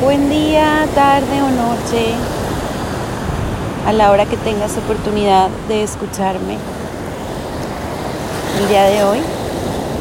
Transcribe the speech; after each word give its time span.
Buen 0.00 0.30
día, 0.30 0.86
tarde 0.94 1.42
o 1.42 1.50
noche, 1.50 2.14
a 3.84 3.92
la 3.92 4.12
hora 4.12 4.26
que 4.26 4.36
tengas 4.36 4.76
oportunidad 4.76 5.48
de 5.66 5.82
escucharme. 5.82 6.56
El 8.60 8.68
día 8.68 8.84
de 8.84 9.02
hoy 9.02 9.18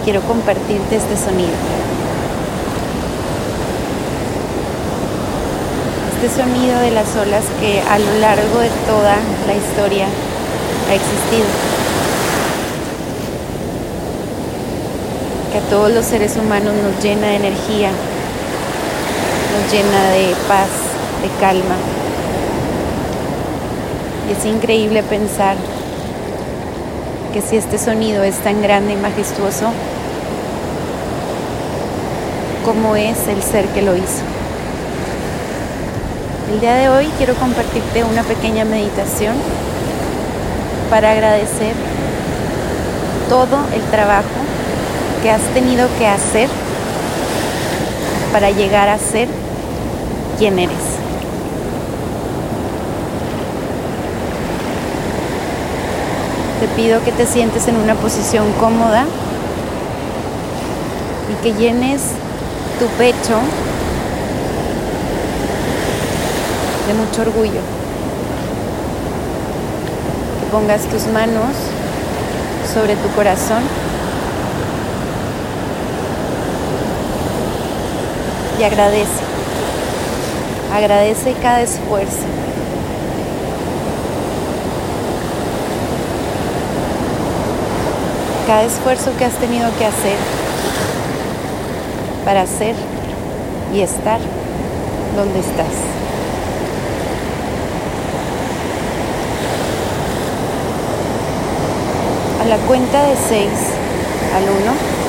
quiero 0.03 0.21
compartirte 0.21 0.97
este 0.97 1.17
sonido. 1.17 1.49
Este 6.13 6.43
sonido 6.43 6.79
de 6.79 6.91
las 6.91 7.15
olas 7.15 7.45
que 7.59 7.81
a 7.81 7.97
lo 7.97 8.19
largo 8.19 8.59
de 8.59 8.69
toda 8.85 9.15
la 9.47 9.53
historia 9.55 10.05
ha 10.89 10.93
existido. 10.93 11.47
Que 15.51 15.57
a 15.57 15.69
todos 15.71 15.91
los 15.91 16.05
seres 16.05 16.37
humanos 16.37 16.75
nos 16.83 17.03
llena 17.03 17.27
de 17.27 17.35
energía, 17.37 17.89
llena 19.71 20.09
de 20.11 20.35
paz, 20.47 20.69
de 21.21 21.29
calma. 21.39 21.75
Y 24.27 24.31
es 24.33 24.45
increíble 24.45 25.03
pensar 25.03 25.55
que 27.33 27.41
si 27.41 27.57
este 27.57 27.77
sonido 27.77 28.23
es 28.23 28.35
tan 28.37 28.61
grande 28.61 28.93
y 28.93 28.95
majestuoso, 28.95 29.71
¿cómo 32.65 32.95
es 32.95 33.27
el 33.27 33.41
ser 33.41 33.65
que 33.67 33.81
lo 33.81 33.95
hizo? 33.95 34.23
El 36.53 36.61
día 36.61 36.75
de 36.75 36.89
hoy 36.89 37.07
quiero 37.17 37.35
compartirte 37.35 38.03
una 38.03 38.23
pequeña 38.23 38.65
meditación 38.65 39.35
para 40.89 41.11
agradecer 41.11 41.73
todo 43.29 43.57
el 43.73 43.81
trabajo 43.91 44.27
que 45.21 45.29
has 45.29 45.41
tenido 45.53 45.87
que 45.97 46.07
hacer 46.07 46.49
para 48.37 48.51
llegar 48.51 48.87
a 48.87 48.99
ser 48.99 49.27
quién 50.37 50.59
eres. 50.59 50.77
Te 56.59 56.67
pido 56.79 57.03
que 57.03 57.11
te 57.13 57.25
sientes 57.25 57.67
en 57.67 57.77
una 57.77 57.95
posición 57.95 58.45
cómoda 58.59 59.05
y 61.31 61.41
que 61.41 61.53
llenes 61.59 62.11
tu 62.77 62.85
pecho 62.99 63.39
de 66.87 66.93
mucho 66.93 67.23
orgullo. 67.23 67.61
Que 70.39 70.51
pongas 70.51 70.83
tus 70.83 71.07
manos 71.07 71.55
sobre 72.71 72.95
tu 72.97 73.09
corazón 73.15 73.63
y 78.59 78.63
agradece. 78.63 79.23
Agradece 80.73 81.33
cada 81.41 81.61
esfuerzo. 81.61 82.25
Cada 88.45 88.63
esfuerzo 88.63 89.11
que 89.17 89.25
has 89.25 89.33
tenido 89.33 89.69
que 89.77 89.85
hacer 89.85 90.17
para 92.23 92.45
ser 92.45 92.75
y 93.73 93.81
estar 93.81 94.19
donde 95.15 95.39
estás. 95.39 95.65
A 102.41 102.45
la 102.45 102.57
cuenta 102.67 103.03
de 103.03 103.15
6 103.15 103.49
al 104.35 104.43
1, 104.43 105.06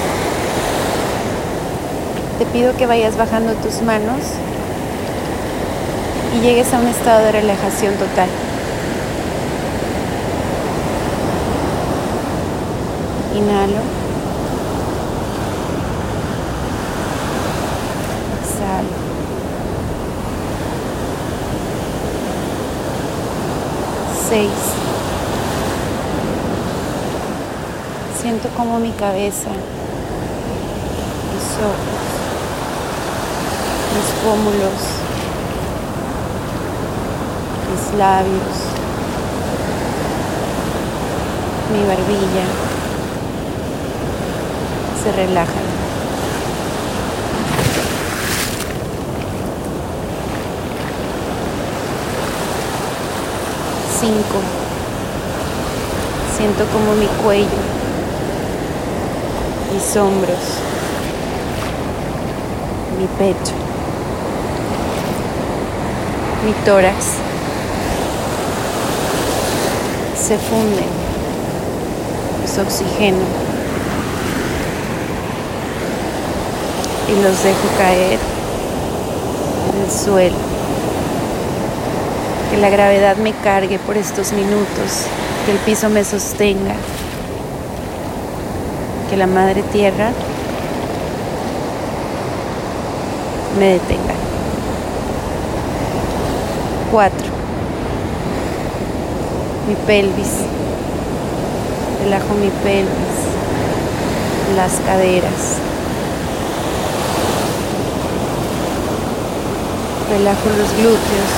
te 2.39 2.47
pido 2.47 2.77
que 2.77 2.87
vayas 2.87 3.17
bajando 3.17 3.53
tus 3.55 3.83
manos 3.83 4.21
y 6.37 6.41
llegues 6.41 6.73
a 6.73 6.79
un 6.79 6.87
estado 6.87 7.25
de 7.25 7.33
relajación 7.33 7.95
total. 7.95 8.29
Inhalo. 13.35 13.83
Exhalo. 18.41 18.89
Seis. 24.29 24.51
Siento 28.21 28.49
como 28.57 28.79
mi 28.79 28.91
cabeza, 28.93 29.51
mis 31.33 31.65
ojos, 31.65 32.18
mis 33.95 34.09
pómulos 34.25 34.99
labios, 37.97 38.59
mi 41.73 41.87
barbilla 41.87 42.45
se 45.03 45.13
relajan. 45.13 45.69
Cinco. 54.01 54.39
Siento 56.37 56.65
como 56.67 56.95
mi 56.95 57.07
cuello, 57.23 57.49
mis 59.73 59.97
hombros, 59.97 60.39
mi 62.97 63.07
pecho, 63.19 63.68
mi 66.49 66.55
se 70.15 70.39
funden, 70.39 70.89
es 72.43 72.59
oxígeno 72.59 73.19
y 77.09 77.23
los 77.23 77.43
dejo 77.43 77.69
caer 77.77 78.19
en 79.75 79.83
el 79.85 79.91
suelo. 79.91 80.37
Que 82.51 82.57
la 82.57 82.71
gravedad 82.71 83.17
me 83.17 83.33
cargue 83.33 83.79
por 83.79 83.99
estos 83.99 84.33
minutos, 84.33 85.05
que 85.45 85.53
el 85.53 85.59
piso 85.59 85.91
me 85.91 86.03
sostenga, 86.03 86.75
que 89.11 89.19
la 89.19 89.27
madre 89.27 89.63
tierra 89.65 90.13
me 93.59 93.73
detenga. 93.73 94.28
Cuatro 96.91 97.39
mi 99.69 99.75
pelvis, 99.87 100.33
relajo 102.03 102.33
mi 102.41 102.49
pelvis, 102.63 103.19
las 104.57 104.73
caderas, 104.87 105.59
relajo 110.09 110.49
los 110.57 110.73
glúteos. 110.79 111.31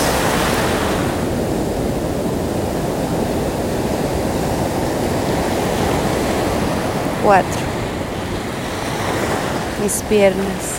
Cuatro. 7.25 7.61
Mis 9.83 10.03
piernas. 10.03 10.79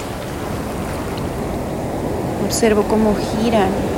Observo 2.45 2.83
cómo 2.83 3.13
giran 3.15 3.90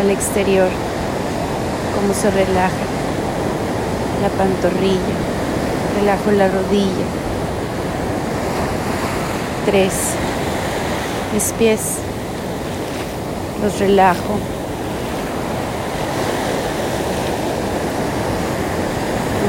al 0.00 0.10
exterior, 0.10 0.68
cómo 1.94 2.14
se 2.14 2.30
relaja 2.30 2.70
la 4.22 4.28
pantorrilla, 4.30 5.16
relajo 5.98 6.30
la 6.30 6.48
rodilla. 6.48 7.04
Tres, 9.66 9.92
mis 11.34 11.52
pies, 11.52 11.98
los 13.62 13.78
relajo. 13.78 14.38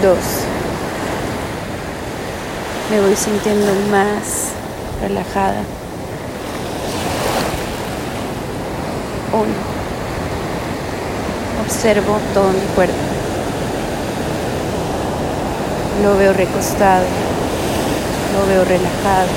Dos, 0.02 0.18
me 2.90 3.00
voy 3.00 3.16
sintiendo 3.16 3.72
más 3.90 4.50
relajada. 5.02 5.62
Uno 9.32 9.71
Observo 11.74 12.20
todo 12.34 12.50
mi 12.50 12.66
cuerpo. 12.76 12.94
Lo 16.04 16.18
veo 16.18 16.34
recostado, 16.34 17.06
lo 18.36 18.46
veo 18.46 18.66
relajado. 18.66 19.30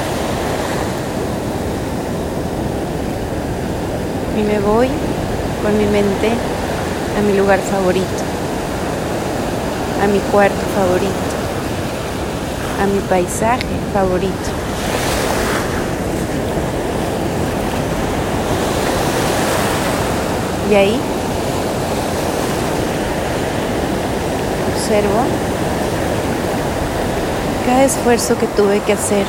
Y 4.36 4.42
me 4.42 4.58
voy 4.58 4.88
con 5.62 5.78
mi 5.78 5.86
mente 5.86 6.32
a 7.16 7.22
mi 7.22 7.38
lugar 7.38 7.60
favorito, 7.60 8.22
a 10.02 10.06
mi 10.08 10.18
cuarto 10.32 10.60
favorito, 10.74 11.12
a 12.82 12.86
mi 12.86 12.98
paisaje 13.08 13.64
favorito. 13.94 14.50
Y 20.68 20.74
ahí 20.74 21.00
observo 24.84 25.20
cada 27.64 27.84
esfuerzo 27.84 28.36
que 28.36 28.46
tuve 28.48 28.80
que 28.80 28.92
hacer 28.92 29.24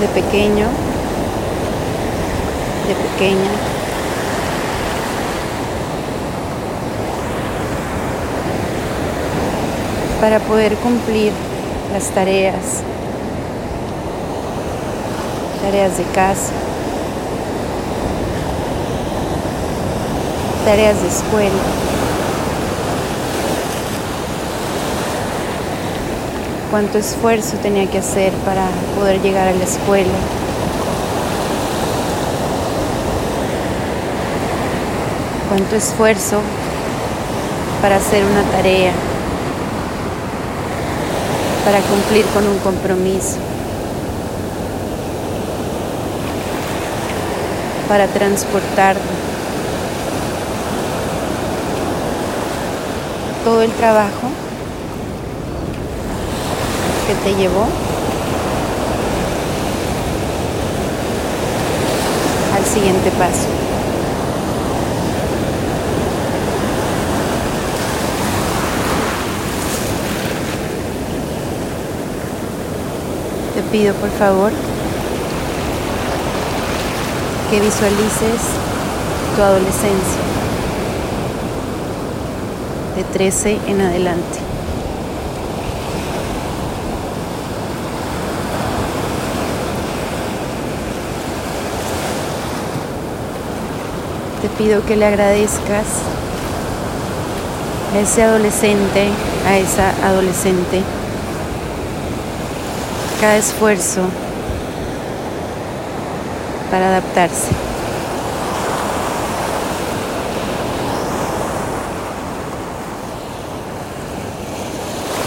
de 0.00 0.08
pequeño, 0.08 0.66
de 2.86 2.94
pequeña. 2.94 3.50
para 10.20 10.38
poder 10.40 10.74
cumplir 10.76 11.32
las 11.94 12.10
tareas, 12.10 12.82
tareas 15.62 15.96
de 15.96 16.04
casa, 16.12 16.52
tareas 20.66 21.00
de 21.00 21.08
escuela. 21.08 21.89
Cuánto 26.70 26.98
esfuerzo 26.98 27.56
tenía 27.56 27.90
que 27.90 27.98
hacer 27.98 28.32
para 28.44 28.68
poder 28.96 29.20
llegar 29.20 29.48
a 29.48 29.52
la 29.52 29.64
escuela. 29.64 30.12
Cuánto 35.48 35.74
esfuerzo 35.74 36.40
para 37.82 37.96
hacer 37.96 38.24
una 38.24 38.42
tarea, 38.52 38.92
para 41.64 41.80
cumplir 41.80 42.24
con 42.26 42.46
un 42.46 42.58
compromiso. 42.58 43.38
para 47.90 48.06
transportarlo. 48.06 49.02
Todo 53.42 53.62
el 53.62 53.72
trabajo 53.72 54.30
que 57.10 57.16
te 57.16 57.34
llevó 57.34 57.66
al 62.54 62.64
siguiente 62.64 63.10
paso. 63.10 63.48
Te 73.56 73.62
pido 73.72 73.92
por 73.94 74.10
favor 74.10 74.52
que 77.50 77.60
visualices 77.60 78.40
tu 79.34 79.42
adolescencia 79.42 80.20
de 82.94 83.02
13 83.02 83.58
en 83.66 83.80
adelante. 83.80 84.49
Te 94.42 94.48
pido 94.48 94.84
que 94.86 94.96
le 94.96 95.04
agradezcas 95.04 95.84
a 97.94 97.98
ese 97.98 98.22
adolescente, 98.22 99.08
a 99.46 99.58
esa 99.58 99.90
adolescente, 100.02 100.80
cada 103.20 103.36
esfuerzo 103.36 104.00
para 106.70 106.88
adaptarse. 106.88 107.48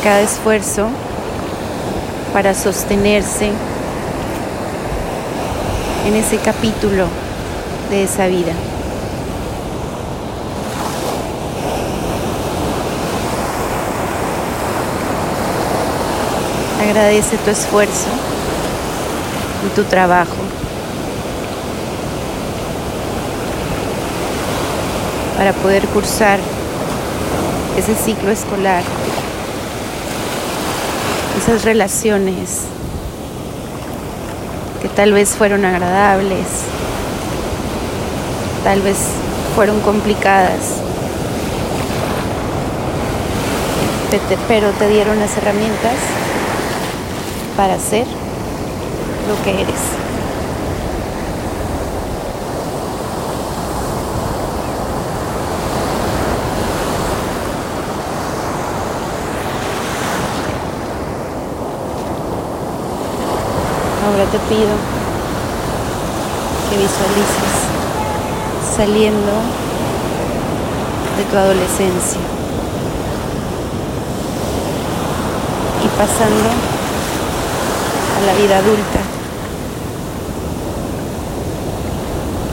Cada 0.03 0.21
esfuerzo 0.21 0.87
para 2.33 2.55
sostenerse 2.55 3.51
en 6.07 6.15
ese 6.15 6.37
capítulo 6.37 7.05
de 7.91 8.05
esa 8.05 8.25
vida. 8.25 8.53
Agradece 16.83 17.37
tu 17.37 17.49
esfuerzo 17.49 18.09
y 19.65 19.75
tu 19.75 19.83
trabajo. 19.83 20.35
para 25.43 25.51
poder 25.53 25.85
cursar 25.87 26.39
ese 27.77 27.95
ciclo 27.95 28.31
escolar, 28.31 28.81
esas 31.37 31.65
relaciones 31.65 32.61
que 34.81 34.87
tal 34.87 35.11
vez 35.11 35.31
fueron 35.31 35.65
agradables, 35.65 36.47
tal 38.63 38.81
vez 38.83 38.97
fueron 39.53 39.81
complicadas, 39.81 40.77
pero 44.47 44.69
te 44.71 44.87
dieron 44.87 45.19
las 45.19 45.35
herramientas 45.35 46.22
para 47.55 47.77
ser 47.77 48.07
lo 49.27 49.43
que 49.43 49.61
eres. 49.61 49.81
Ahora 64.05 64.25
te 64.25 64.39
pido 64.39 64.75
que 66.69 66.77
visualices 66.77 67.53
saliendo 68.75 69.31
de 71.17 71.23
tu 71.29 71.37
adolescencia 71.37 72.19
y 75.83 75.87
pasando 75.97 76.72
la 78.25 78.33
vida 78.35 78.57
adulta. 78.57 78.99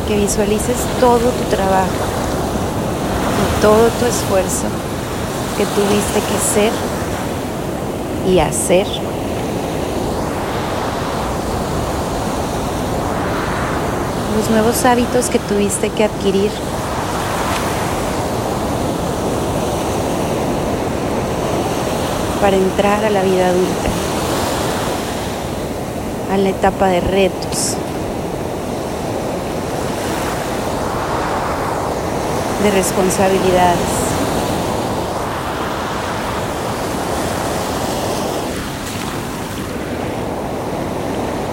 Que 0.09 0.16
visualices 0.16 0.76
todo 0.99 1.18
tu 1.18 1.44
trabajo 1.54 2.04
y 3.40 3.62
todo 3.62 3.88
tu 4.00 4.06
esfuerzo 4.06 4.66
que 5.56 5.64
tuviste 5.66 6.21
que 6.21 6.38
ser 6.54 6.73
y 8.26 8.38
hacer 8.40 8.87
los 14.37 14.50
nuevos 14.50 14.85
hábitos 14.85 15.28
que 15.28 15.38
tuviste 15.38 15.90
que 15.90 16.04
adquirir. 16.04 16.50
para 22.40 22.56
entrar 22.56 23.04
a 23.04 23.11
la 23.11 23.23
vida 23.23 23.49
adulta, 23.49 23.90
a 26.30 26.37
la 26.37 26.50
etapa 26.50 26.87
de 26.87 27.00
retos, 27.00 27.76
de 32.62 32.70
responsabilidades. 32.70 33.78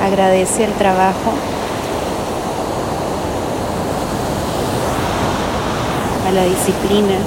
Agradece 0.04 0.66
el 0.66 0.74
trabajo 0.74 1.34
a 6.28 6.32
la 6.32 6.44
disciplina. 6.44 7.18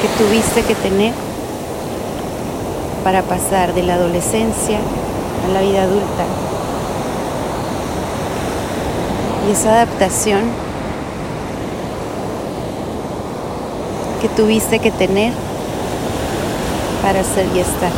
que 0.00 0.08
tuviste 0.16 0.62
que 0.62 0.74
tener 0.76 1.12
para 3.02 3.22
pasar 3.22 3.74
de 3.74 3.82
la 3.82 3.94
adolescencia 3.94 4.78
a 5.44 5.52
la 5.52 5.60
vida 5.60 5.82
adulta. 5.82 6.24
Y 9.48 9.52
esa 9.52 9.70
adaptación 9.72 10.42
que 14.20 14.28
tuviste 14.28 14.78
que 14.78 14.90
tener 14.90 15.32
para 17.02 17.24
ser 17.24 17.46
y 17.54 17.60
estar. 17.60 17.90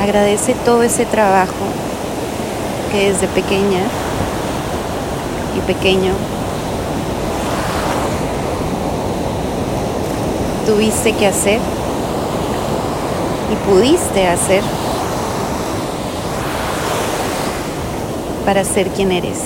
Agradece 0.00 0.54
todo 0.64 0.82
ese 0.82 1.04
trabajo 1.06 1.52
que 2.92 3.10
desde 3.10 3.26
pequeña 3.28 3.80
y 5.56 5.60
pequeño 5.62 6.12
tuviste 10.66 11.12
que 11.12 11.26
hacer 11.26 11.60
y 13.52 13.70
pudiste 13.70 14.26
hacer 14.26 14.62
para 18.46 18.64
ser 18.64 18.88
quien 18.88 19.12
eres. 19.12 19.38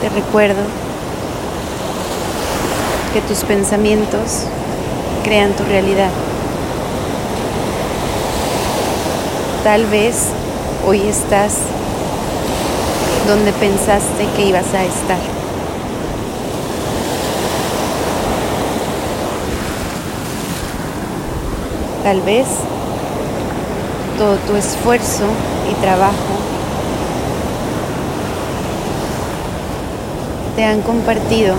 Te 0.00 0.08
recuerdo 0.10 0.62
que 3.12 3.20
tus 3.22 3.38
pensamientos 3.44 4.44
crean 5.24 5.52
tu 5.52 5.64
realidad. 5.64 6.10
Tal 9.64 9.86
vez 9.86 10.28
hoy 10.86 11.00
estás 11.08 11.54
donde 13.28 13.52
pensaste 13.52 14.26
que 14.34 14.46
ibas 14.46 14.72
a 14.72 14.82
estar. 14.86 15.18
Tal 22.02 22.22
vez 22.22 22.46
todo 24.16 24.36
tu 24.46 24.56
esfuerzo 24.56 25.24
y 25.70 25.74
trabajo 25.82 26.14
te 30.56 30.64
han 30.64 30.80
compartido 30.80 31.54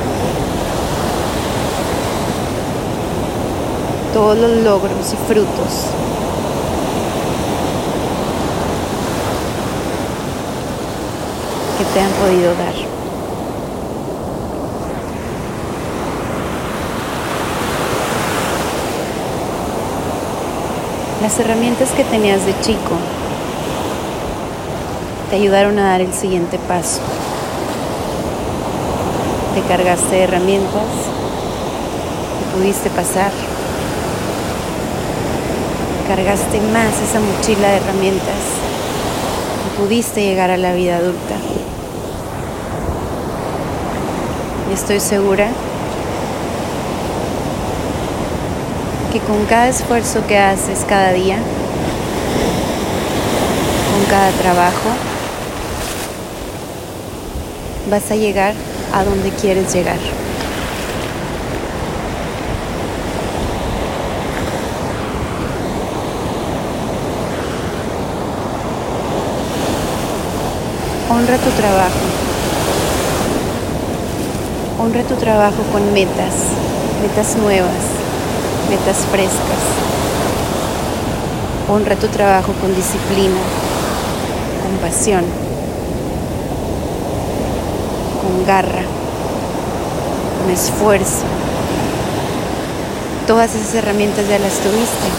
todos 4.12 4.36
los 4.40 4.52
logros 4.64 5.14
y 5.14 5.32
frutos 5.32 6.09
que 11.79 11.86
te 11.86 12.01
han 12.01 12.12
podido 12.12 12.53
dar. 12.55 12.74
Las 21.21 21.39
herramientas 21.39 21.91
que 21.91 22.03
tenías 22.03 22.45
de 22.45 22.53
chico 22.59 22.98
te 25.29 25.38
ayudaron 25.38 25.79
a 25.79 25.91
dar 25.91 26.01
el 26.01 26.12
siguiente 26.12 26.59
paso. 26.59 27.00
Te 29.55 29.62
cargaste 29.62 30.15
de 30.15 30.24
herramientas 30.24 30.89
y 32.41 32.57
pudiste 32.57 32.89
pasar. 32.89 33.31
Cargaste 36.09 36.59
más 36.74 36.93
esa 37.09 37.21
mochila 37.21 37.69
de 37.69 37.77
herramientas 37.77 38.43
y 39.65 39.79
pudiste 39.79 40.24
llegar 40.24 40.51
a 40.51 40.57
la 40.57 40.74
vida 40.74 40.98
adulta. 40.98 41.36
Y 44.70 44.74
estoy 44.74 45.00
segura 45.00 45.48
que 49.12 49.20
con 49.20 49.46
cada 49.46 49.68
esfuerzo 49.68 50.26
que 50.28 50.38
haces 50.38 50.86
cada 50.88 51.12
día, 51.12 51.38
con 53.92 54.06
cada 54.10 54.30
trabajo, 54.32 54.90
vas 57.90 58.12
a 58.12 58.16
llegar 58.16 58.54
a 58.94 59.04
donde 59.04 59.32
quieres 59.32 59.74
llegar. 59.74 59.98
Honra 71.10 71.38
tu 71.38 71.50
trabajo. 71.52 72.28
Honra 74.81 75.03
tu 75.03 75.15
trabajo 75.15 75.62
con 75.74 75.91
metas, 75.91 76.36
metas 77.01 77.36
nuevas, 77.36 77.83
metas 78.69 79.05
frescas. 79.12 79.59
Honra 81.69 81.98
tu 81.98 82.07
trabajo 82.07 82.53
con 82.62 82.74
disciplina, 82.74 83.41
con 84.63 84.77
pasión, 84.77 85.25
con 88.21 88.45
garra, 88.45 88.83
con 90.41 90.50
esfuerzo. 90.50 91.25
Todas 93.27 93.53
esas 93.55 93.75
herramientas 93.75 94.29
ya 94.29 94.39
las 94.39 94.53
tuviste 94.59 95.09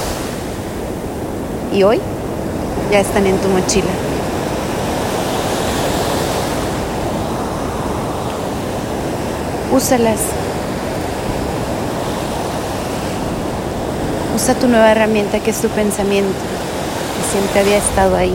y 1.74 1.82
hoy 1.82 2.00
ya 2.90 3.00
están 3.00 3.26
en 3.26 3.36
tu 3.36 3.48
mochila. 3.48 3.90
Úsalas. 9.72 10.20
Usa 14.34 14.54
tu 14.54 14.68
nueva 14.68 14.90
herramienta 14.90 15.38
que 15.40 15.50
es 15.50 15.60
tu 15.60 15.68
pensamiento, 15.68 16.32
que 16.32 17.32
siempre 17.32 17.60
había 17.60 17.76
estado 17.76 18.16
ahí. 18.16 18.34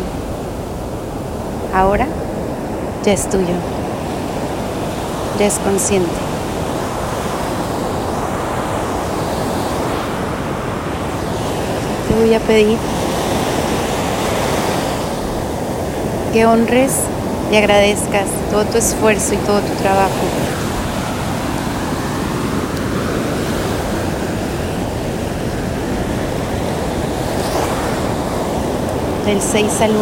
Ahora 1.73 2.07
ya 3.03 3.13
es 3.13 3.29
tuyo, 3.29 3.55
ya 5.39 5.47
es 5.47 5.55
consciente. 5.59 6.09
Te 12.07 12.21
voy 12.21 12.33
a 12.33 12.39
pedir 12.39 12.77
que 16.31 16.45
honres 16.45 16.91
y 17.51 17.57
agradezcas 17.57 18.25
todo 18.51 18.63
tu 18.65 18.77
esfuerzo 18.77 19.33
y 19.33 19.37
todo 19.37 19.59
tu 19.59 19.73
trabajo 19.81 20.44
del 29.25 29.41
6 29.41 29.81
al 29.81 29.91
1, 29.91 29.99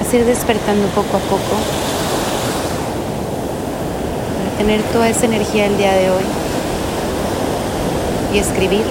a 0.00 0.16
ir 0.16 0.24
despertando 0.24 0.86
poco 0.88 1.16
a 1.16 1.20
poco, 1.20 1.56
para 4.36 4.56
tener 4.58 4.82
toda 4.92 5.08
esa 5.08 5.26
energía 5.26 5.66
el 5.66 5.76
día 5.76 5.92
de 5.92 6.10
hoy 6.10 6.22
y 8.34 8.38
escribir 8.38 8.84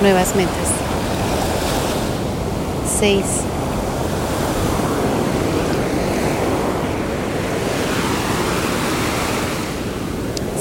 nuevas 0.00 0.34
metas. 0.34 0.54
6. 2.98 3.24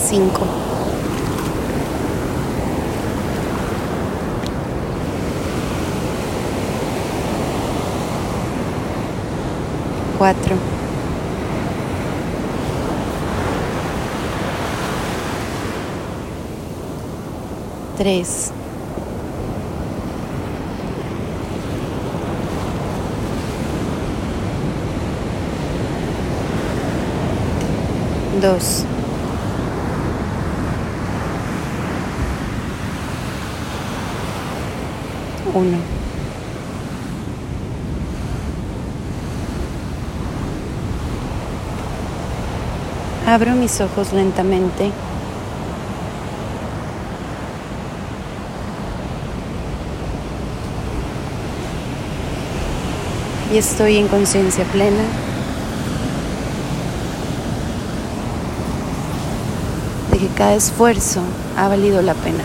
Cinco. 0.09 0.62
Cuatro. 10.24 10.56
Tres. 17.98 18.53
Dos. 28.42 28.86
Uno. 35.53 35.92
Abro 43.33 43.55
mis 43.55 43.81
ojos 43.81 44.13
lentamente. 44.13 44.91
Y 53.51 53.57
estoy 53.57 53.97
en 53.97 54.07
conciencia 54.07 54.65
plena. 54.65 55.01
De 60.11 60.19
que 60.19 60.27
cada 60.37 60.53
esfuerzo 60.53 61.21
ha 61.57 61.67
valido 61.67 62.03
la 62.03 62.13
pena. 62.13 62.43